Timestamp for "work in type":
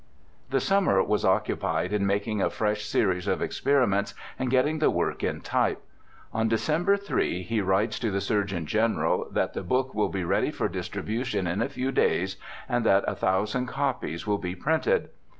4.89-5.79